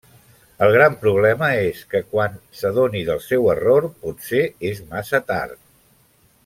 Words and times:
El 0.67 0.71
gran 0.75 0.95
problema 1.03 1.49
és 1.65 1.83
que, 1.91 2.01
quan 2.15 2.39
s'adoni 2.61 3.03
del 3.11 3.21
seu 3.29 3.47
error, 3.55 3.89
potser 4.07 4.43
és 4.71 4.83
massa 4.95 5.25
tard. 5.33 5.59